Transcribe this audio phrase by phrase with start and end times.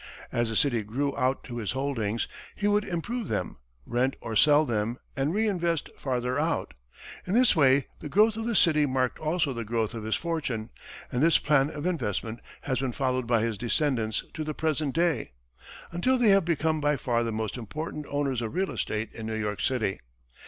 [0.31, 4.65] As the city grew out to his holdings, he would improve them, rent or sell
[4.65, 6.73] them, and reinvest further out.
[7.27, 10.71] In this way the growth of the city marked also the growth of his fortune,
[11.11, 15.33] and this plan of investment has been followed by his descendants to the present day,
[15.91, 19.35] until they have become by far the most important owners of real estate in New
[19.35, 19.99] York City.